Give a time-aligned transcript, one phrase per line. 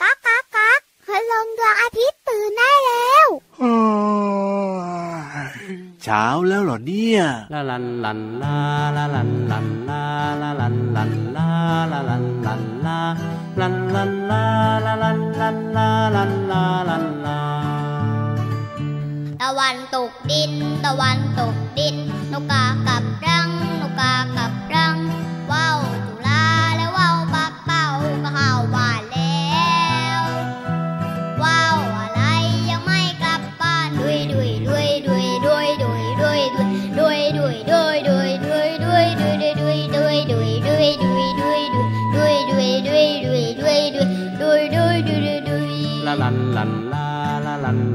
[0.00, 3.28] ก๊ากก๊ากก๊ากคืลงดวงอาทิตย์ตื่นได้แล้ว
[6.02, 7.22] เช้าแล้วเหรอเนี่ย
[7.52, 8.56] ลาลันลันลา
[8.96, 10.02] ลาลันลันลา
[10.42, 11.48] ลาลันลันลา
[11.92, 12.98] ลาลันลันลา
[13.60, 14.44] ลันลันลา
[14.86, 17.38] ลาลันลันลาลันลาลันลา
[19.42, 20.52] ตะวันตกดิน
[20.84, 21.18] ตะวัน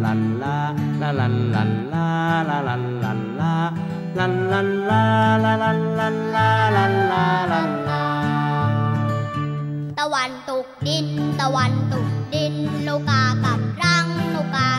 [0.04, 0.64] ลาลันลัน
[1.04, 2.08] ลาลาลันลันลา
[2.50, 3.54] ลาลันลันลา
[4.18, 5.04] ลันลันลา
[5.44, 8.04] ลาลันลันลาลันลาลันลา
[10.00, 11.08] ตะวันตกดิน
[11.40, 12.54] ตะวันตกดิน
[12.88, 14.70] นกกากับรังนกกา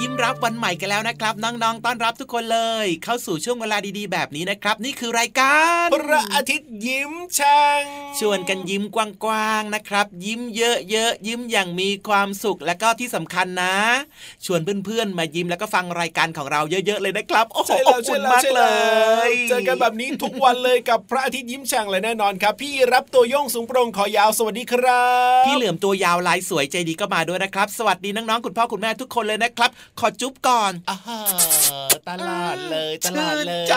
[0.00, 7.84] ยิ้มรับวันใหม่กันแล้วนะครับ น้องๆ ต้อนรับทุกคนเลย เข้าสู่ช่วงเวลาดีๆ แบบนี้นะครับ นี่คือรายการ พระอาทิตย์ยิ้มช่าง
[8.20, 8.96] ชวนกันยิ้มก
[9.28, 13.76] ว้างๆนะครับ ยิ้มเยอะๆยิ้มอย่างมีความสุขและก็ที่สำคัญนะ
[14.44, 18.70] ชวนเพื่อนๆมายิ้มแล้วก็ฟังรายการของเราเยอะๆเลยนะครับโอ้โหใช่อแล้วบใช่อุ่นแล้วมากใช่เลแล้
[19.24, 25.06] วยเจอกันแบบนี้ทุกวันเลยกับพระอาทิตย์ยิ้มช่างเลยแน่นอนครับ พี่รับตัวโยงสูงโปร่งคอยาวสวัสดีครั
[25.40, 31.18] บ พี่เหลือมตัวยาวลายสวยใจดีก็มาด้วยนะครับ สวัสดีน้องๆคุณพ่อคุณแม่ทุกคนเลยนะครับ ขอจุ๊บก่อนอ่าฮะ
[32.08, 33.74] ตลาดเลยตลาดเลยชื่นใจ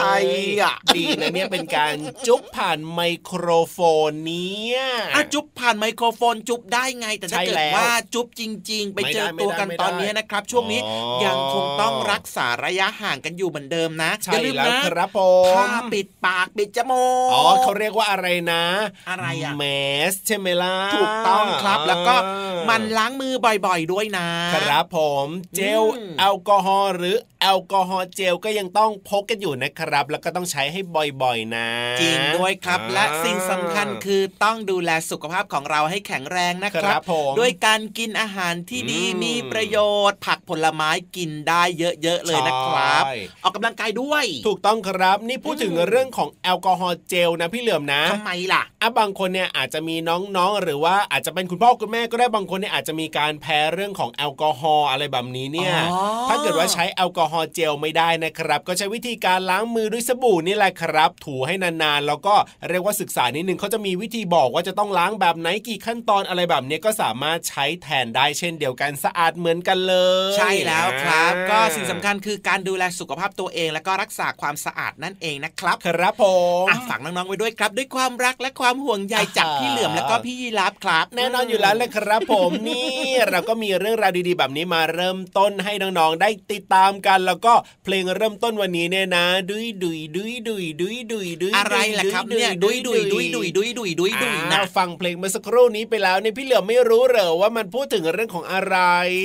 [0.61, 1.95] อะดีนะเนี่ยเป็นการ
[2.27, 3.79] จุ๊บผ่านไมโครโฟ
[4.09, 4.79] นเนี่ย
[5.15, 15.19] อะจุ๊บผ่านไมโครโฟนจุ๊บได้ไง แต่ถ้าใช่เกิดแล้วว่าจุ๊บจริง ๆ ไปเจอไม่ได้ตัวกันไม่ได้ตอนนี้นะครับ ช่วงนี้อ๋อยังคงต้องรักษาระยะห่างกันอยู่เหมือนเดิมนะอใช่ย่าลืมแล้วนะครับผ
[15.55, 18.63] ผ้ามปิดปากปิดจมูกอ๋อเขาเรียกว่าอะไรนะ
[19.09, 19.63] อะไรอะแม
[20.11, 23.33] สใช่ไหมล่ะถูกต้องครับแล้วก็อ่ามันล้างมือ
[23.65, 30.79] บ่อยๆด้วยนะ ครับผมเจลอืมแอลกอฮอล์หรือแอลกอฮอล์เจลก็ยังต้องพกกันอยู่นะครับ แล้วก็ต้องใช้ให้
[31.23, 31.69] บ่อยๆนะ
[32.01, 34.08] จริงด้วยครับอ่าและสิ่งสำคัญคือ
[34.43, 39.77] ต้องดูแลสุขภาพของเราให้แข็งแรงนะคครัรับบผมด้วยการกินอาหารที่ดีอืมมีประโย
[40.09, 62.35] ชน์ ผักผลไม้กินได้เยอะๆเลยนะครับใช่ออกกำลังกายด้วย ถูกต้องครับนี่พูดถึงอืมเรื่องของแอลกอฮอล์เจลนะพี่เหลือมนะทำไมล่ะอะบางคนเนี่ยอาจจะมีน้องๆ หรือว่าอาจจะเป็นคุณพ่อคุณแม่ก็ได้บางคนเนี่ยอาจจะมีการแพ้เรื่องของแอลกอฮอล์อะไรแบบนี้เนี่ยอ๋อถ้าเกิดว่าใช้แอลกอฮอล์เจลไม่ได้นะครับ ก็ใช้วิธีการล้างมือด้วยสบู่นี่แหละครับ ถูให้นานๆแล้วก็
[62.69, 69.95] เรียกว่าศึกษานิดนึงเขาจะมีวิธีบอกว่าจะต้องล้างแบบไหนกี่ขั้นตอนอะไรแบบนี้ก็สามารถใช้แทนได้เช่นเดียวกันสะอาดเหมือนกันเล
[70.31, 76.23] ย ใช่แล้วครับอ่าก็สิ่งสำคัญคือการดูแลสุขภาพตัวเองแล้วก็รักษาความสะอาดนั่นเองนะครับ ครับผ
[76.63, 98.77] มอะฝากน้องๆไว้ด้วยครับ ด้วยความรักและความห่วงใยจากพี่เหลือมแล้วก็พี่ยีรับครับ แน่นอนอยู่แล้วเลยครับผมนี่ เราก็มีเรื่องราวดีๆ แบบนี้มาเริ่มต้นให้น้องๆได้ติดตามกัน แล้วก็เพลงเริ่มต้นวันนี้เนี่ยนะ ดุยดุยดุยดุยดุยดุยดุยอะไรล่ะครับเนี่ยดุยดุยดุยดุยดุยดุยดุยดุยนะอ่าฟังเพลงเมื่อสักครู่นี้ไปแล้วเนี่ยพี่เหลือไม่รู้เหรอว่ามันพูดถึงเรื่องของอะไร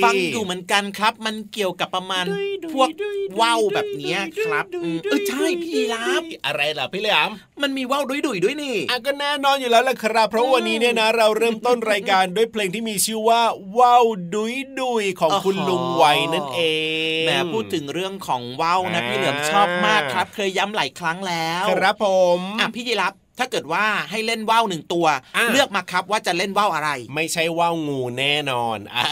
[0.05, 2.25] ฟังอยู่เหมือนกันครับ มันเกี่ยวกับประมาณ
[2.73, 2.89] พวก
[3.41, 4.65] ว่าวแบบนี้ครับ
[5.03, 7.29] เออใช่พี่ยีรับอะไรล่ะพี่เหลือม
[7.61, 13.41] มันมีว่าวดุยดุยด้วยนี่อะก็แน่นอนอยู่แล้วละครับ เพราะวันนี้เนี่ยนะ เราเริ่มต้นรายการด้วยเพลงที่มีชื่อว่า
[13.77, 16.61] ว้าวดุยดุยของคุณลุงไวยนั่นเอ
[17.21, 25.19] งแหมพูดถึงเรื่องของว่าวนะพี่เหลือมชอบมากครับ เคยย้ำหลายครั้งแล้ว ครับผมอะพี่ยีรับ ถ้าเกิดว่าให้เล่นว่าวหนึ่งตัวอะ
[25.51, 29.03] เลือกมาครับว่าจะเล่นว่าวอะไร ไม่ใช่ว่าวงูแน่นอนอะ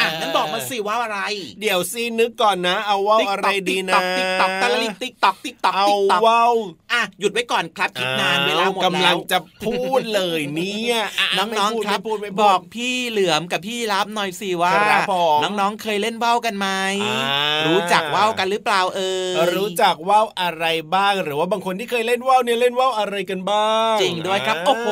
[0.00, 1.20] อะงั้นบอกมาสิว่าวอะไร
[1.60, 6.54] เดี๋ยวซีนึกก่อนนะ เอาว่าวอะไรดีนะติ๊กตอกติ๊กตอกตะลิติ๊กตอกติ๊กตอกเอาติ๊กตอกว่าว
[6.92, 16.68] อะหยุดไว้ก่อนครับคิดนานเวลาหมดแล้ลัวงจะพูดเลยเนี่ยะน้องๆไม่พูดครับไม่พูดไม่พูดบอกพี่เหลือมกับพี่รับหน่อยสิว่าครับผมน้องๆเคยเล่นว่าวกันไหม
[17.04, 20.64] อ่ารู้รู้จักว่าวกันหรือเปล่าเอ่ยรู้จักว่าวอะไร
[20.94, 23.51] บ้างหรือว่าบางคนที่เคยเล่นว่าวเนี่ยเล่นว่าวอะไรกันบ้าง
[24.00, 24.88] จริงด้วยครับ โอ้โห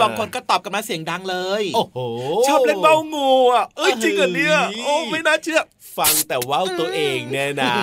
[0.00, 1.98] บางคนก็ตอบกันมาเสียงดังเลย โอ้โห
[2.46, 5.60] ชอบเล่นว่าวงูอะเอ้ยจริงเหรอเนี่ยเฮ้ยโอ้ไม่น่าเชื่อ
[5.96, 7.74] ฟังแต่ว่าวตัวเองเนี่ยนะ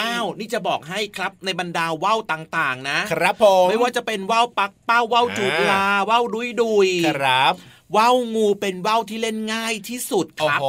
[0.00, 7.54] อ้าวนี่จะบอกให้ครับในบรรดาว่าวต่างๆ นะ ครับผมไม่ว่าจะเป็นว่าวปักเป้าว่าวจูดลาว่าวดุยดุยครับ
[7.96, 10.66] ว่าวงูเป็นว่าวที่เล่นง่ายที่สุดคโอ้รับโห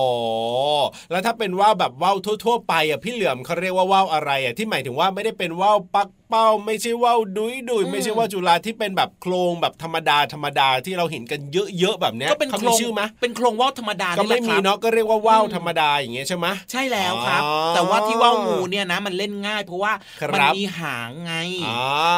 [1.11, 11.39] แล้วถ้าเป็นว่าวแบบว่าวทั่ว ๆ ไปอะพี่เหลือมเขาเรียกว่าว่าวอะไรอะที่หมายถึงว่าไม่ได้เป็นว่าวปัก เป้าไม่ใช่ว่าวดุยดุยไม่ใช่ว่าจุฬาที่เป็นแบบโครงแบบธรรมดาธรรมดาที่เราเห็นกัน
[11.79, 17.41] เยอะๆแบบเนี้ยก็เป็นเขาโครงชื่อไหมเป็นโครงว่าวธรรมดาก็ไม่มีเนาะก็เรียกว่าว่าวธรรมดาอย่างเงี้ยใช่ไหมใช่แล้วครับ
[17.75, 21.33] แต่ว่าที่ว่าวงูเนี่ยนะมันเล่นง่าย เพราะว่าครับมัมีหางไง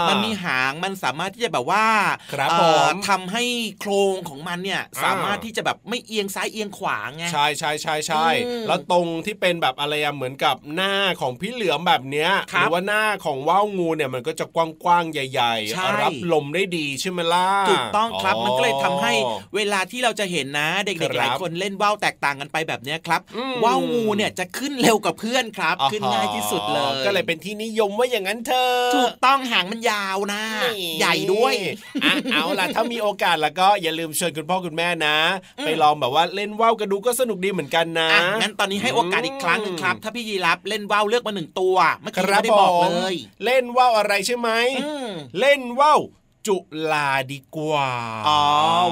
[0.10, 1.86] มันมีหางมันสามารถที่จะแบบว่า
[2.34, 3.44] ครับเอ่อผมทำให้
[3.80, 8.28] โครงของมันเนี่ยสามารถที่จะแบบไม่เอียงซ้ายเอียงขวาไงใช่ใช่ใช่ใช่
[8.68, 14.58] แล้วตรงที่เป็นแบบอะไรอะเหมือนกับหน้าของพี่เหลือมแบบเนี้ยหรือว่าหน้าของว่าวงูเนี่ยมันก็จะก
[14.88, 30.42] ว้างๆใหญ่ใช่ๆรับลมได้ดีใช่ไหมล่ะถูกต้องครับมันก็เลยทำให้อ๋อเวลาที่เราจะเห็นนะ เด็กครับๆหลายคนเล่นว่าวแตกต่างกันไปแบบเนี้ยครับอืมว่าวงูเนี่ยจะขึ้นเร็วกว่าเพื่อนครับ ขึ้นง่ายที่สุดเลยก็เลยเป็นที่นิยมว่าอย่างนั้นเธอะถูกต้องหางมันยาวนะ
[31.00, 31.56] ใหญ่ด้วย
[32.04, 35.18] อะเอาล่ะถ้ามีโอกาสแล้วก็อย่าลืมเชิญคุณพ่อคุณแม่นะ
[35.60, 43.16] อืมไปลองแบบว่าเล่นว่าวกันดูก็สนุกดีเหมือนกันนะอะงั้นตอนนี้ให้โอกาสอีกครั้งหนึ่งครับ ถ้าพี่ยีรับเล่นว่าวเลือกมาหนึ่งตัวเมื่อคกี้รับไม่ได้ผบอกมเลย
[43.46, 44.50] เล่นว่าวอะไรใช่ไหม
[44.84, 46.02] อืมเล่นว่าว
[46.48, 46.58] จุ
[46.92, 47.90] ลาดีกว่า
[48.28, 48.42] อ๋อ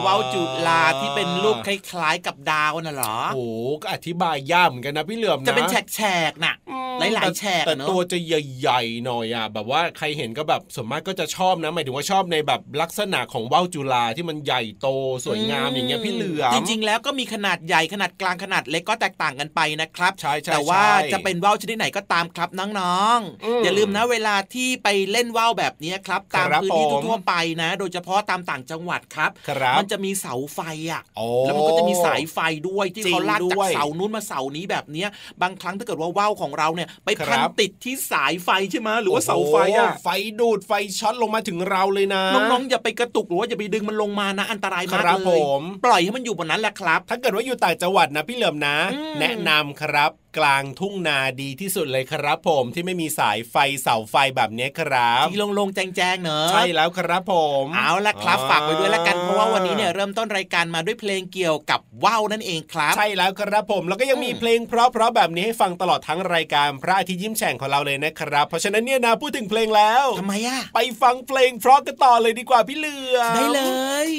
[0.06, 3.42] ว่าวจุลาที่เป็นรูปคล้ายๆกับดาวน่ะเหรอ โอ้โห
[3.82, 5.66] ก็อธิบายยากเหมือนกันนะพี่เหลือมนะ จะเป็น
[5.96, 6.02] แฉ
[6.32, 14.88] กๆน่ะอืมหลายๆแฉกแต่อะเนอะตัวจะใหญ่ๆหน่อยอะแบบว่าใครเห็นก็แบบส่วนมากก็จะชอบนะหมายถึงว่าชอบในแบบลักษณะของว่าวจุลาที่มันใหญ่โต
[15.26, 30.60] สวยงามอย่างเงี้ยพี่เหลือมจริงๆ แล้วก็มีขนาดใหญ่ขนาดกลางขนาดเล็กก็แตกต่างกันไปนะครับใช่ใช่แต่ว่าใช่จะเป็นว่าวชนิดไหนก็ตามครับน้องอืมๆอย่าลืมนะเวลาที่ไปเล่นว่าวแบบนี้ครับตามครับพื้นที่ผมทั่วๆไปนะ โดยเฉพาะตามต่างจังหวัดครับครับ มันจะมีเสาไฟ
[30.92, 32.40] อะโอ้แล้วมันก็จะมีสายไฟ
[32.70, 35.10] ด้วยที่จริงเขาลากจากด้วยเสานู้นมาเสานี้แบบเนี้ย
[35.42, 40.08] บางครั้งถ้าเกิดว่าว่าวของเราเนี่ย ไปพันครับติดที่สายไฟใช่ไหมหรือว่าเสาไฟอะโโหไฟ
[40.40, 57.34] ดูดไฟช็อตลงมาถึงเราเลยนะ น้องๆอย่าไปกระตุกหรือว่าอย่าไปดึงมันลงมานะ อันตรายมากครับเลผยมปล่อยให้มันอยู่บนนั้นแหละครับ ถ้าเกิดว่าอยู่ต่างจังหวัดนะพี่เหลือมนะอืมแนะนำครับกลางทุ่งนาดีที่สุดเลยครับ ผมที่ไม่มีสายไฟเสาไฟแบบนี้ครับที่โลงๆแจ้งๆเนอะใช่แล้วครับผ
[57.64, 73.62] มเอาละครับฝากไว้ด้วยละกันเพราะว่าวันนี้เนี่ยเริ่มต้นรายการมาด้วยเพลงเกี่ยวกับว่าวนั่นเองครับ ใช่แล้วครับผมแล้วก็ยังมีอืมเพลงเพราะๆแบบนี้ให้ฟังตลอดทั้งรายการพระอาทิตย์ยิ้มแฉ่งของเราเลยนะครับ เพราะฉะนั้นเนี่ยนะพูดถึงเพลงแล้วทำไมอะไปฟังเพลงเพราะกันต่อเลยดีกว่าพี่เหลือมได้เล
[74.10, 74.12] ย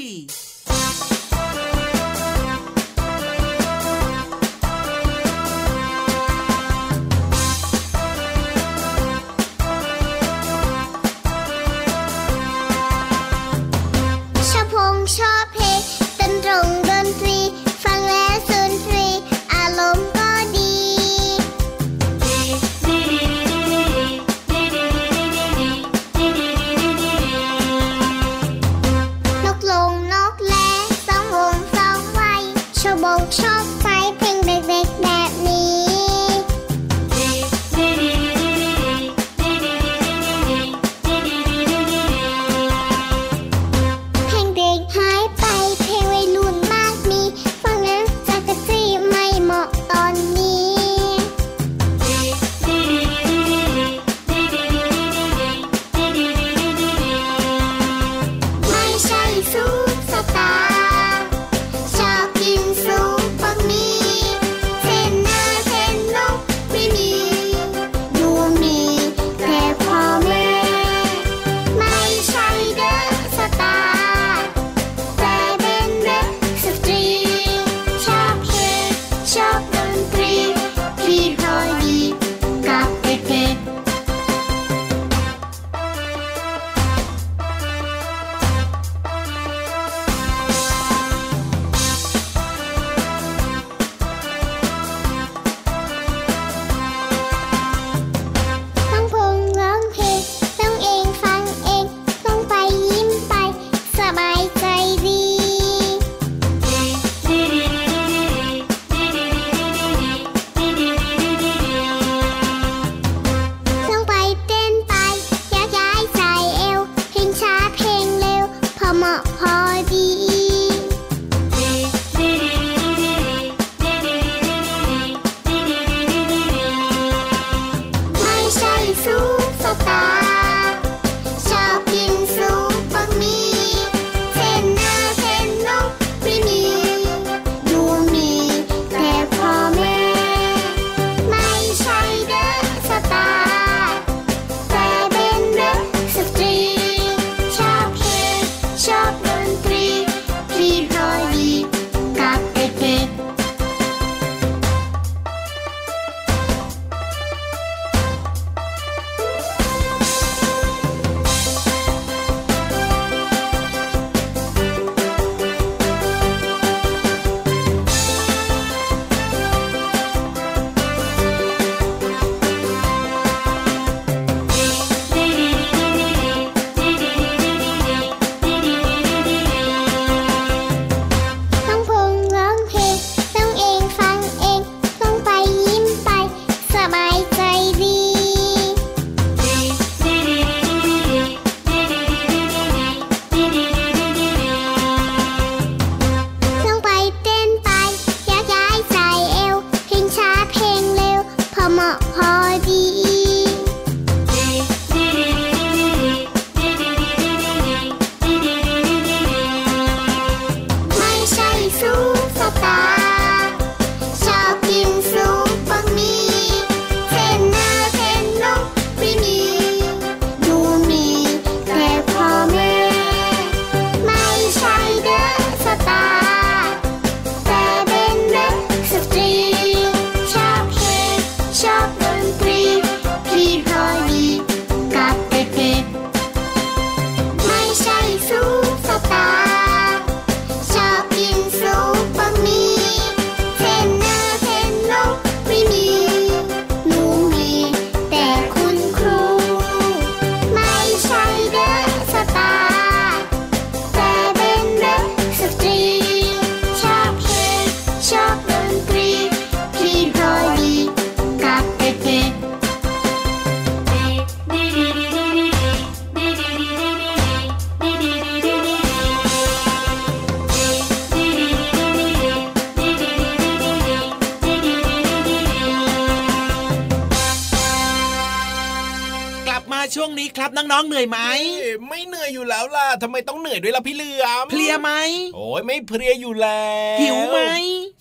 [280.41, 281.19] ครับ น้องๆเหนื่อยไหม
[281.61, 284.93] เอ้ยไม่เหนื่อยอยู่แล้วล่ะทำไมต้องเหนื่อยด้วยล่ะพี่เหลือมเพลียไหม
[285.35, 287.39] โอ้ยไม่เพลียอยู่แล้วหิวไหม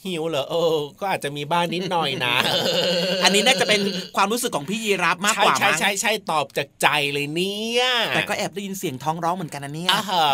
[0.05, 2.35] หิวเหรอเออ ก็อาจจะมีบ้างนิดหน่อยนะ
[3.23, 3.81] อันนี้น่าจะเป็น
[4.15, 7.83] ความรู้สึกของพี่ยีรับมากใช่กว่าใช่มั้งใช่ใช่ตอบจากใจเลยเนี่ย
[8.15, 10.25] แต่ก็แอบได้ยินเสียงท้องร้องเหมือนกันนะเนี่ยอ่าฮะ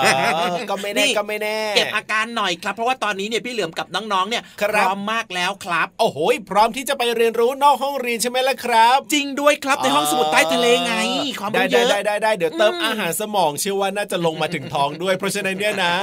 [0.70, 6.18] ก็ไม่แน่นี่ก็ไม่แน่เก็บอาการหน่อยครับ เพราะว่าตอนนี้เนี่ยพี่เหลือมกับน้องๆเนี่ยครับพร้อมมากแล้วครับ โอ้โห
[6.50, 10.94] พร้อมที่จะไปเรียนรู้นอกห้องเรียนใช่ไหมล่ะครับ จริงด้วยครับในห้องสมุดใต้ทะเลไง
[11.40, 15.94] ความได้รู้เยได้อะได้ได้ได้เดี๋ยวเติมอืมอาหารสมองเชื่อว่าน่าจะลงมาถึงท้องด้วย เพราะฉะนั้นเนี่ยนะ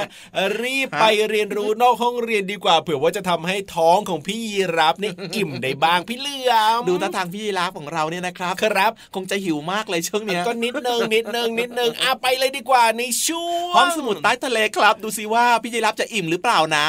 [0.61, 16.85] รีบไปเรียนรู้นอกห้องเรียนดีกว่าเผื่อว่าจะทำให้ท้องของพี่ยีรับนี่อิ่มได้บ้างพี่เหลือมดูท่าทางพี่ยีรับของเราเนี่ยนะครับครับ คงจะหิวมากเลยช่วงเนี้ยก็นิดนึงนิดนึงนิดนึงอะไปเลยดีกว่าในช่วงห้องสมุดใต้ทะเลครับ ดูสิว่าพี่ยีรับจะอิ่มหรือเปล่านะ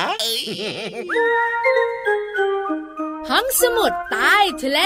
[3.31, 4.81] ห้องสมุดใต้ทะเล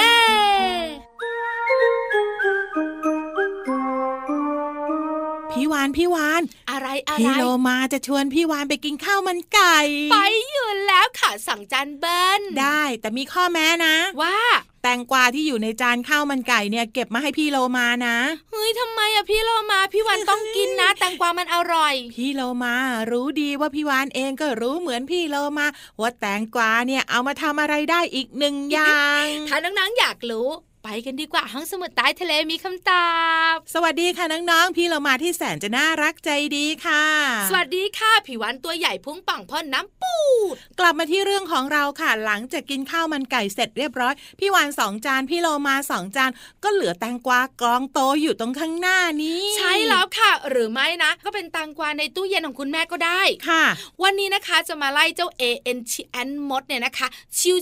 [5.72, 9.78] วานพี่วานอะไรอะไรพี่โลมาจะชวนพี่วานไปกินข้าวมันไก่
[10.12, 10.16] ไป
[10.50, 14.38] อยู่แล้วค่ะสั่งจานเบิ้ลได้แต่มีข้อแม้นะ ว่า
[14.82, 18.16] แตงกวาที่อยู่ในจานข้าวมันไก่เนี่ย เก็บมาให้พี่โลมานะ
[18.50, 22.74] เฮ้ยทำไมอะพี่โลมาพี่วันต้องกินนะ แตงกวามันอร่อย พี่โลมา
[23.10, 25.66] รู้ดีว่าพี่วานเองก็รู้เหมือนพี่โลมา
[26.00, 30.48] ว่าแตงกวาเนี่ยเอามาทำอะไรได้อีกหนึ่งอย่างถ้าน้องๆอยากรู้
[30.90, 33.08] ไปกันดีกว่าห้องสมุดใต้ทะเลมีคำตอ
[33.52, 37.04] บ สวัสดีค่ะน้องๆ พี่โลมาที่แสนจะน่ารักใจดีค่ะ
[37.48, 40.16] สวัสดีค่ะผิววันตัวใหญ่พุงป่องพ่นน้ำปู
[40.52, 46.30] ด กลับมาที่เรื่องของเราค่ะ หลังจากกินข้าวมันไก่เสร็จเรียบร้อย พี่วานสองจานพี่โลมาสองจาน
[46.64, 53.64] ก็เหลือแตงกวากรองโตอยู่ตรงข้างหน้านี้ ใช่แล้วค่ะ หรือไม่นะ ก็เป็นแตงกวาในตู้เย็นของคุณแม่ก็ได้ค่ะ
[54.02, 55.42] วันนี้นะคะจะมาไล่เจ้า A
[55.76, 55.92] N T
[56.26, 57.06] N มดเนี่ยนะคะ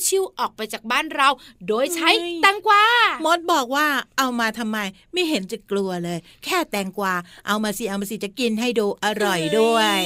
[0.07, 1.29] ชิวๆออกไปจากบ้านเรา
[1.69, 2.85] โดยใช้เฮ้ยแตงกวา
[3.25, 3.87] มดบอกว่า
[4.19, 4.79] เอามาทำไม
[5.13, 7.15] ไม่เห็นจะกลัวเลย แค่แตงกวา
[7.47, 10.01] เอามาสิเอามาสิจะกินให้ดูอร่อยด้วย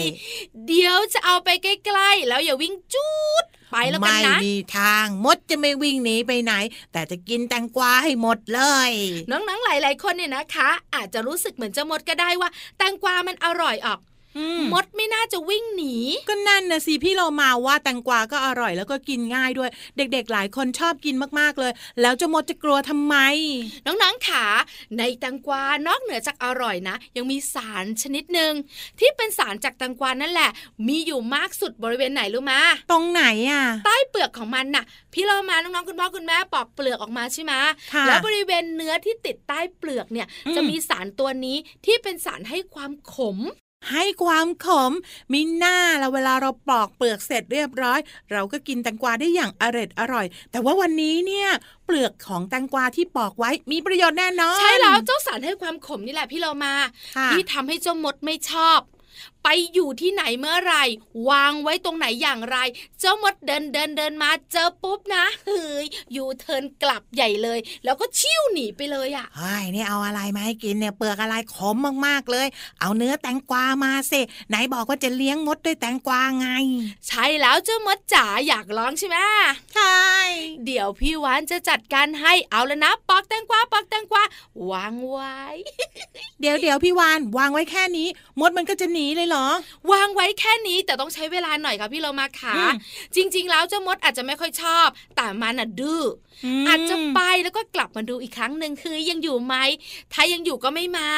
[0.67, 3.09] เดี๋ยวจะเอาไปใกล้ๆ แล้วอย่าวิ่งจู
[3.43, 6.53] ดไปแล้วกันไม่นะมีทางมดจะไม่วิ่งหนีไปไหน
[6.93, 8.91] แต่จะกินแตงกวาให้หมดเลย
[9.31, 14.10] น้องๆหลาย ๆ คนเนี่ยนะคะ อาจจะรู้สึกเหมือนเจ้ามดก็ได้ว่า แตงกวามันอร่อยออกอื
[14.59, 15.97] มมดไม่น่าจะวิ่งหนี
[16.29, 23.17] ก็นั่นนะสิพี่เรามาว่าแตงกวาก็อร่อยแล้วก็กินง่ายด้วย เด็กๆ หลายคนชอบกินมากๆเลย แล้วเจะมดจะกลัวทำไม
[23.87, 24.45] น้องๆขา
[24.99, 28.53] ในแตงกวานอกเหนือจากอร่อยนะ ยังมีสารชนิดหนึ่ง
[28.99, 30.51] ที่เป็นสารจากแตงกวานั่นแหละ
[30.89, 32.61] มีอยู่มากสุดบริเวณไหนรู้มา
[32.91, 37.53] ตรงไหนอะใต้เปลือกของมันน่ะ พี่เรามาน้องๆคุณพ่อคุณแม่ปอกเปลือกออกมาใช่ไหม
[37.95, 41.57] ค่ะแล้วบริเวณเนื้อที่ติดใต้เปลือกเนี่ยอืมจะมีสารตัวนี้
[41.87, 43.39] ที่เป็นสารให้ความขม
[43.91, 44.93] ให้ความขม
[45.33, 47.99] มีหน้าแล้วเวลาเราปอกเปลือกเสร็จเรียบร้อย
[48.33, 51.49] เราก็กินแตงกวาได้อย่างอร็ดอร่อย แต่ว่าวันนี้เนี่ย
[51.85, 56.75] เปลือกของแตงกวาที่ปอกไว้มีประโยชน์แน่นอน ใช่แล้วเจ้าสารให้ความขมนี่แหละพี่เรามา
[57.17, 58.81] ค่ะที่ทำให้เจ้ามดไม่ชอบ
[59.45, 60.75] ไปอยู่ที่ไหนเมื่อไหร
[61.31, 62.57] วางไว้ตรงไหนอย่างไร
[63.01, 72.47] เจ้ามดเดินเดินเดินมาเจอปุ๊บนะเฮ้ยอยู่เทิร์นกลับใหญ่เลย แล้วก็ชิ่วหนีไปเลยอะเฮ้ยนี่เอาอะไรมาให้กินเนี่ยเปลือกอะไรขมมากๆเลย
[72.81, 76.49] เอาเนื้อแตงกวามาสิไหนบอกว่าจะเลี้ยงมดด้วยแตงกวาไง
[77.09, 79.17] ใช่แล้วเจ้ามดจ๋าอยากลองใช่ไหม
[79.75, 80.01] ใช่
[80.67, 84.23] เดี๋ยวพี่วานจะจัดการให้เอาแล้วนะปอกแตงกวาปอกแตงกวา
[84.71, 85.41] วางไว้
[86.41, 88.09] เดี๋ยวเดี๋ยวพี่วานวางไว้แค่นี้
[88.41, 92.75] มดมันก็จะหนีเลยเหรออวางไว้แค่นี้แต่ต้องใช้เวลาหน่อยค่ะพี่เรามาขาอืม
[93.15, 96.03] จริง ๆ แล้วเจ้ามดอาจจะไม่ค่อยชอบ แต่มันอะดื้อ
[96.45, 99.55] อมอาจจะไปแล้วก็กลับมาดูอีกครั้งหนึ่งคือยังอยู่ไหม
[100.13, 101.09] ถ้ายังอยู่ก็ไม่มา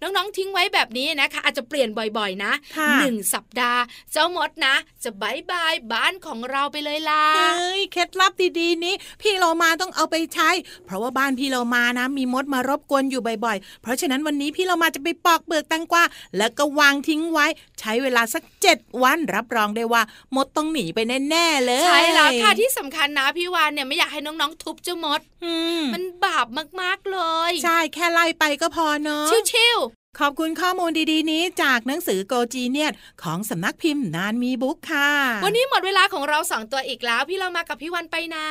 [0.00, 1.88] น้องๆทิ้งไว้แบบนี้นะคะ อาจจะเปลี่ยน
[2.18, 4.74] บ่อยๆนะค่ะหนึ่งสัปดาห์ เจ้ามดนะ
[5.04, 7.24] จะบายบายบ้านของเราไปเลยล่ะ
[7.56, 10.50] เฮ้ยเคล็ดลับดีๆนี้ พี่เรามาต้องเอาไปใช้
[10.86, 16.04] เพราะว่าบ้านพี่เรามานะ มีมดมารบกวนอยู่บ่อยๆ เพราะฉะนั้นวันนี้พี่เรามาจะไปปอกเปลือกแตงกวา
[16.38, 17.46] แล้วก็วางทิ้งไว้
[17.80, 20.02] ใช้เวลาสักเจ็ดวันรับรองได้ว่า
[20.34, 20.98] มดต้องหนีไป
[21.30, 26.46] แน่ๆเลย ใช่แล้วค่ะที่สำคัญนะพี่วานเนี่ยไม่อยากให้น้องๆ ทุบเจ้ามดอืมมันบาป
[26.80, 27.18] มากๆเล
[27.50, 29.78] ย ใช่แค่ไล่ไปก็พอเนาะชิว
[30.20, 32.92] ขอบคุณข้อมูลดีๆ นี้จากหนังสือโกจีเนียต
[33.22, 38.46] ของสำนักพิมพ์นานมีบุ๊กค่ะๆวันนี้หมดเวลาของเราสองตัวอีกแล้ว พี่เรามากับพี่วันไปนะ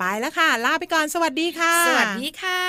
[0.00, 2.62] ไปแล้วค่ะ ลาไปก่อนสวัสดีค่ะ สวัสดีค่ะ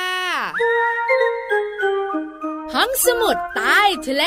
[2.74, 4.24] ห้องสมุดใต้ทะเล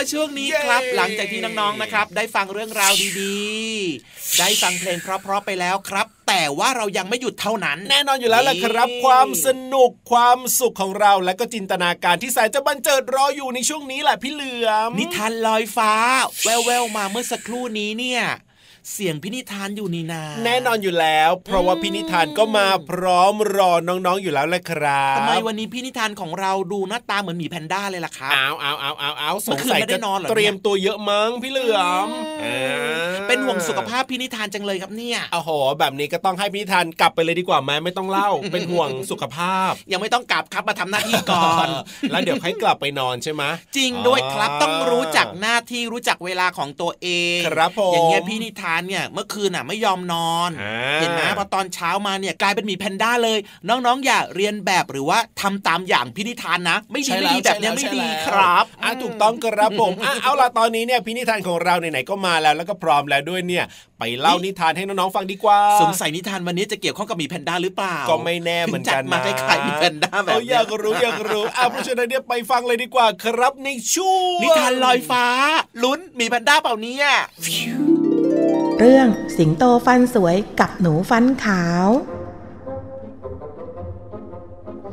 [0.00, 15.92] แล้วช่วงนี้ครับเย้หลังจากที่น้องๆนะครับ ได้ฟังเรื่องราวดีๆ ได้ฟังเพลงเพราะๆไปแล้วครับแต่ว่าเรายังไม่หยุดเท่านั้น แน่นอนอยู่แล้วแหละครับนี่ความสนุกความสุขของเราและก็จินตนาการที่แสนจะบันเจิดรออยู่ในช่วงนี้แหละพี่เหลือมนิทานลอยฟ้า
[16.44, 18.22] แววๆมาเมื่อสักครู่นี้เนี่ย
[18.92, 41.68] เสียงพินิทานอยู่นี่นาแน่นอนอยู่แล้ว เพราะว่าพี่นิทานก็มาพร้อมรอน้องๆอยู่แล้วแหละครับทำไมวันนี้พี่นิทานของเราดูหน้าตาเหมือนหมีแพนด้าเลยล่ะครับอ้าวอ้าวอ้าวอ้าวอ้าวสเมื่งอคืนสัยไม่ได้จะนอนเหรอเนี่ยเตรียมตัวเยอะมั้งพี่เหลือมอืมอ่าเป็นห่วงสุขภาพพี่นิทานจังเลยครับเนี่ยโอ้โห แบบนี้ก็ต้องให้พี่นิทานกลับไปเลยดีกว่าไหมไม่ต้องเล่า เป็นห่วงสุขภาพ ยังไม่ต้องกลับครับมาทำหน้าที่ก่อน
[42.10, 43.42] แล้วเดี๋ยวให้กลับไปนอนใช่ไหม
[43.76, 63.64] จริงด้วยครับอ่าต้องรู้จักหน้าที่รู้จักเวลาของตัวเองครับผมอย่างเงี้ยพี่นิทานเนี่ยเมื่อคืนอะไม่ยอมนอนอ่าเห็นไหมพอตอนเช้ามาเนี่ยกลายเป็นหมีแพนด้าเลย น้องๆ อย่าเรียนแบบหรือว่าทำตามอย่างพี่นิทานนะ ไม่ดีใช่ไม่แล้วดีแบบเนี้ยใช่ไม่แล้วดีใช่แล้วครับอะถูกต้องครับผมอะเอาล่ะตอนนี้เนี่ยพี่นิทานของเราไหนๆก็มาแล้วแล้วก็พร้อมแล้วด้วยเนี่ย
[63.98, 75.24] ไปเล่านิทานให้น้องๆฟังดีกว่า สงสัยนิทานวันนี้จะเกี่ยวข้องกับหมีแพนด้าหรือเปล่า ก็ไม่แน่เหมือนกันถึงจัดมานะคล้ายๆหมีแพนด้าแบบเออเนี้อยากรู้อยากรู้อะเพราะฉะนั้นเนี่ยไปฟังเลยดีกว่าครับในช่วงนิทานลอยฟ้า
[75.82, 77.06] ลุ้นหมีแพนด้าเปล่าเนี่ย
[78.82, 81.88] เรื่องสิงโตฟันสวยกับหนูฟันขาว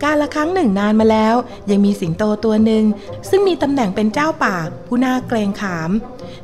[0.04, 1.36] การละครั้งหนึ่งนานมาแล้ว
[1.70, 2.84] ยังมีสิงโตตัวหนึ่ง
[3.30, 4.56] ซึ่งมีตำแหน่งเป็นเจ้าป่า
[4.88, 5.92] ผู้น่าเกรงขาม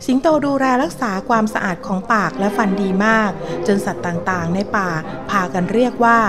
[0.05, 3.31] สิงโตดูแลรักษาความสะอาดของปากและฟันดีมาก
[3.67, 4.89] จนสัตว์ต่างๆ ในป่า
[5.29, 6.19] พากันเรียกว่า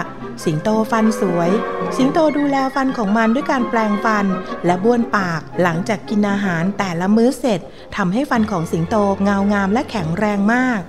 [0.45, 1.51] สิงโตฟันสวย
[1.97, 4.27] สิงโตดูแลฟันของมันด้วยการแปลงฟัน
[4.67, 7.61] และบ้วนปากหลังจากกินอาหารแต่ละมื้อเสร็จ
[7.97, 10.81] ทำให้ฟันของสิงโตเงางามและแข็งแรงมาก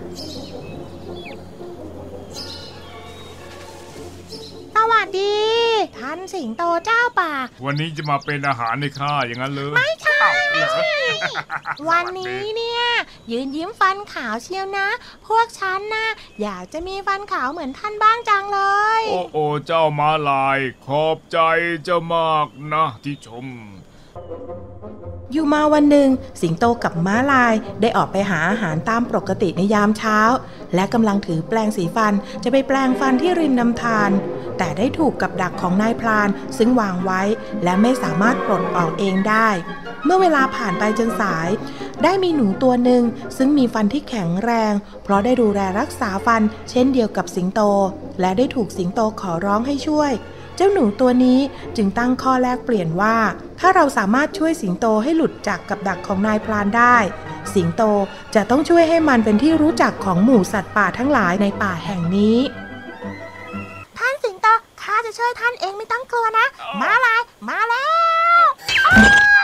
[6.34, 7.32] สิงโตเจ้าป่า
[7.66, 10.76] วันนี้จะมาเป็นอาหารในข้าอย่างนั้นเลยไม่ใช่เหรอ
[11.90, 12.84] วันนี้เนี่ย
[13.32, 14.88] ยืนยิ้มฟันขาวเชียวนะ
[15.28, 16.08] พวกฉันนะ
[16.42, 18.62] อยากจะมีฟันขาวเหมือนท่านบ้างจังเล
[19.02, 21.38] ย โอ้โอเจ้ามาลาย ขอบใจ
[21.84, 23.48] เจ้ามากนะที่ชม
[25.32, 26.10] อยู่มาวันหนึ่ง
[26.42, 30.20] สิงโตกับม้าลายได้ออกไปหาอาหารตามปกติในยามเช้า
[30.76, 34.12] และกำลังถือแปลงสีฟันจะไปแปลงฟันที่ริมน้ำธาร
[34.58, 37.22] แต่ได้ถูกกับดักของนายพรานซึ่งวางไว้
[37.64, 39.50] และไม่สามารถปลดออกเองได้
[40.06, 41.50] เมื่อเวลาผ่านไปจนสาย
[42.04, 43.04] ได้มีหนูตัวหนึ่ง
[43.38, 44.74] ซึ่งมีฟันที่แข็งแรง
[45.04, 47.62] เพราะได้ดูแลรักษาฟันเช่นเดียวกับสิงโต
[48.22, 50.12] และได้ถูกสิงโตขอร้องให้ช่วย
[50.56, 51.40] เจ้าหนูตัวนี้
[51.78, 53.16] จึงตั้งข้อแลกเปลี่ยนว่า
[53.60, 56.98] ถ้าเราสามารถช่วยสิงโตให้หลุดจากกับดักของนายพรานได้
[57.54, 57.82] สิงโต
[58.36, 62.38] จะต้องช่วยให้มันเป็นที่รู้จักของหมู่สัตว์ป่าทั้งหลายในป่าแห่งนี้
[63.98, 64.48] ท่านสิงโต
[64.82, 66.46] ข้าจะช่วยท่านเองไม่ต้องกลัวนะ
[66.82, 67.86] มาลายมาแล้
[68.42, 68.44] ว
[68.86, 68.96] โอ้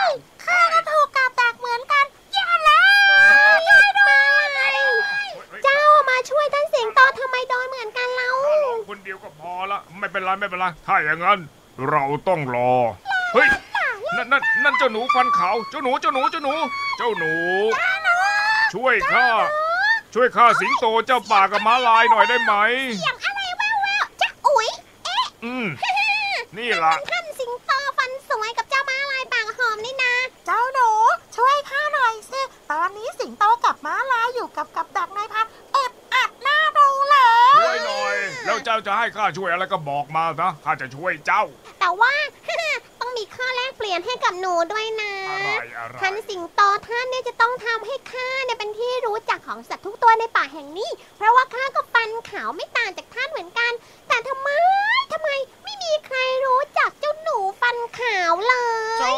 [0.08, 0.10] ย
[0.44, 4.12] ข้าก็ถูกกับดักเหมือนกันแย่แล้วช่วยด้ว
[4.74, 4.76] ย
[5.62, 11.38] เจ้ามาช่วยท่านสิงโตทำไมโดนเหมือนกันเรา เรา คนเดียวก็พอละ ไม่เป็นไรไม่เป็นไรถ้าอย่างนั้น
[11.90, 12.72] เราต้องรอ
[13.32, 13.48] เฮ้ย
[14.16, 16.52] นั่นนั่นนั่นเจ้าหนูฟันขาวเจ้าหนูเจ้าหนูเจ้าหนู
[16.98, 17.32] เจ้าหนู
[18.74, 19.28] ช่วยข้า
[20.14, 22.54] ช่วยข้าสิงโตเจ้าป่ากับม้าลายหน่อยได้ไหม
[23.02, 24.68] อย่างอะไรแววแววจะอุ๊ย
[25.04, 25.66] เอ๊ะอืม
[26.56, 30.14] นี่ล่ะท่านสิงโตฟันสวยกับเจ้าม้าลายปากหอมนี่นะ
[30.46, 30.90] เจ้าหนู
[31.36, 37.16] ช่วยข้าหน่อยสิตอนนี้สิงโตกับม้าลายอยู่กับกับดักนายพันเอ็ดอัดหน้าดูเล
[37.52, 41.42] ย ช่วยหน่อย แล้วเจ้าจะให้ข้าช่วยอะไรก็บอกมานะข้าจะช่วยเจ้า
[41.80, 42.12] แต่ว่า
[43.00, 53.72] ต้องมีข้อแลกเปลี่ยนให้กับหนูด้วยนะอะไรอะไรท่านสิงโตท่านเนี่ยจะต้องทำให้ข้าเนี่ยเป็นที่รู้จักของสัตว์ทุกตัวในป่าแห่งนี้ เพราะว่าข้าก็ฟันขาวไม่ต่างจากท่านเหมือนกัน
[54.08, 54.48] แต่ทำไม
[55.12, 55.28] ทำไม
[55.64, 58.54] ไม่มีใครรู้จักเจ้าหนูฟันขาวเล
[58.96, 59.14] ยเจ้า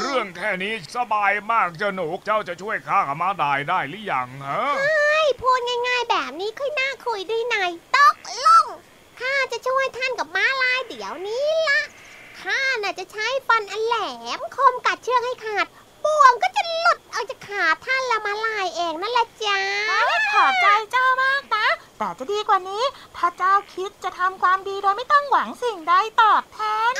[0.00, 8.05] เรื่องแค่นี้สบายมากเจ้าหนูเจ้าจะช่วยข้ากับม้าลายได้หรือยังฮะใช่พูดง่าย ๆ แบบนี้ค่อยน่าคุยด้วยนายตกลงข้า
[9.52, 11.80] จะช่วยท่านกับม้าลายเดี๋ยวนี้ละ
[12.40, 13.96] ข้าน่ะจะใช้ฟันอันแหล
[14.38, 15.66] มคมกัดเชือกให้ขาด
[16.04, 19.60] บ่วงก็จะหลุดออกจากขาท่านละม้าลายเองนั่นแหละจ้า
[20.32, 21.66] ขอบใจเจ้ามากนะ
[21.98, 22.82] แต่จะดีกว่านี้
[23.16, 26.58] ถ้าเจ้าคิดจะทำความดีโดยไม่ต้องหวังสิ่งใดตอบแท
[26.90, 26.92] น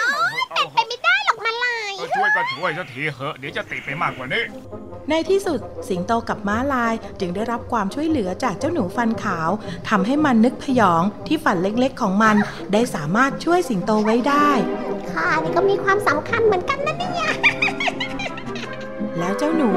[0.55, 4.43] เป็นไปไม่ได้หรอกม้าลายก็ช่วยก็ช่วยสักทีเหอะเดี๋ยวจะติดไปมากกว่านี้
[5.11, 9.51] ในที่สุดสิงโตกับม้าลายจึงได้รับความช่วยเหลือจากเจ้าหนูฟันขาว
[9.89, 12.37] ทำให้มันนึกพยองที่ฝันเล็กๆของมัน
[12.73, 14.51] ได้สามารถช่วยสิงโตไว้ได้
[15.13, 17.31] ข้านี่ก็มีความสำคัญเหมือนกันนะเนี่ย
[19.19, 19.71] แล้วเจ้าหนู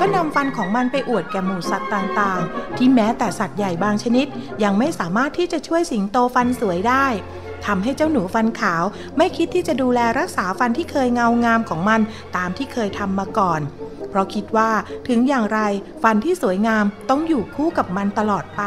[0.00, 4.26] ก็นำฟันของมันไปอวดแก่หมู่สัตว์ต่างๆ ที่แม้แต่สัตว์ใหญ่บางชนิด
[4.64, 7.06] ยังไม่สามารถที่จะช่วยสิงโตฟันสวยได้
[7.66, 8.84] ทำให้เจ้าหนูฟันขาว
[9.16, 12.00] ไม่คิดที่จะดูแลรักษาฟันที่เคยเงางามของมัน
[12.36, 13.60] ตามที่เคยทำมาก่อน
[14.08, 14.70] เพราะคิดว่า
[15.08, 15.60] ถึงอย่างไร
[16.02, 18.62] ฟันที่สวยงามต้องอยู่คู่กับมันตลอดไป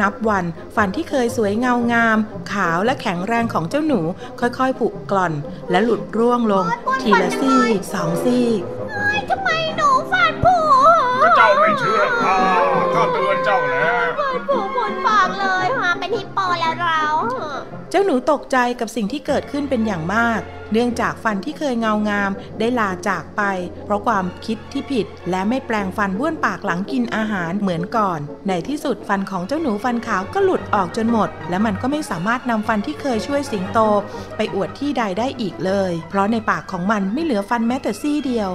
[0.00, 0.44] นับวัน
[0.76, 2.18] ฟันที่เคยสวยเงางาม
[2.52, 4.00] ขาวและแข็งแรงของเจ้าหนู
[4.40, 5.32] ค่อยๆผุกร่อน
[5.70, 6.66] และหลุดร่วงลง
[7.02, 8.48] ทีละซี่สองซี่
[11.40, 12.38] จ้าไม่เชื่อข้า
[12.94, 17.02] ข้าเตือนเจ้าแล้วฟันผุหมุนปากเลยค่ะเป็นฮิปโปแล้วเรา
[17.90, 20.40] เจ้าหนูตกใจกับสิ่งที่เกิดขึ้นเป็นอย่างมาก
[20.72, 23.42] เนื่องจากฟันที่เคยเงางามได้ลาจากไป
[23.84, 33.78] เพราะความคิดที่ผิดและไม่แปลงฟันบ้วนปากหลังกินอาหารเหมือนก่อน ในที่สุดฟันของเจ้าหนูฟันขาวก็หลุดออกจนหมด และมันก็ไม่สามารถนำฟันที่เคยช่วยสิงโต
[34.36, 38.50] ไปอวดที่ใดได้อีกเลย เพราะในปากของมันไม่เหลือฟันแม้แต่ซี่เดียว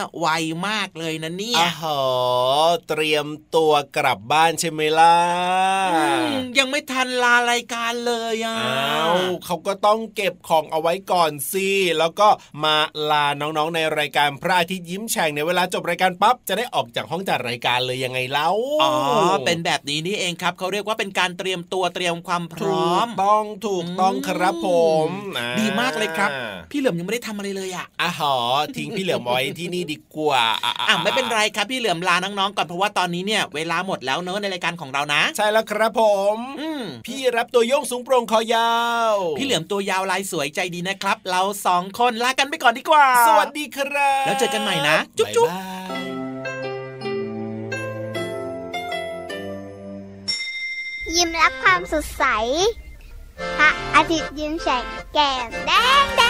[0.00, 0.28] เนี่ยไว
[0.68, 2.00] มากเลยนะเนี่ยอาหอ
[2.88, 5.16] เตรียมตัวกลับบ้านใช่ไหมล่ะ
[5.94, 6.04] อื
[6.40, 12.28] มยังไม่ทันลารายการเลยอะอ้าวเขาก็ต้องเก็บของเอาไว้ก่อนสิแล้วก็
[12.64, 12.76] มา
[13.10, 18.50] ลาน้องๆในรายการพระอาทิตย์ยิ้มแฉ่งในเวลาจบรายการปั๊บจะได้ออกจากห้องจัดรายการเลยยังไงเล่า
[18.82, 18.92] อ๋อ
[19.46, 24.68] เป็นแบบนี้นี่เองครับเขาเรียกว่าเป็นการเตรียมตัวเตรียมความพถูร้อมกต้องถูกต้องครับผ
[25.08, 26.30] มอ่ดีมากเลยครับ
[26.70, 28.34] พี่เหลือมยังไม่ได้ทำอะไรเลยอะอาหอ
[28.76, 36.02] ทิ้งพี่เหลือมไว้ที่นี่ดีกว่าอะอะไม่เป็นไรครับพี่เหลือมลาน้องๆก่อนเพราะว่าตอนนี้เนี่ยเวลาหมดแล้วเนอะในรายการของเรานะ ใช่แล้วครับผ
[36.34, 38.72] มอืมพี่รับตัวโยงสูงโปร่งคอยา
[39.12, 46.10] ว พี่เหลือมตัวยาวลายสวยใจดีนะครับ เราสองคนลากันไปก่อนดีกว่า สวัสดีครับ แล้วเจอกันใหม่นะ จุ๊บจุ๊บายบาย
[51.16, 52.24] ยิ้มรับความสดใส
[53.58, 55.70] พระอาทิตย์ยิ้มแฉกแก้มแด
[56.02, 56.22] งแด